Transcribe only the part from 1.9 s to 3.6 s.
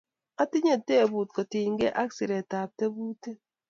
ak siretap tyebutik